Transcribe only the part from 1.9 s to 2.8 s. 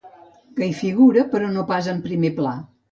en primer pla.